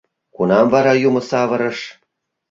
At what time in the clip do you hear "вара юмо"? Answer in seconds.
0.73-1.21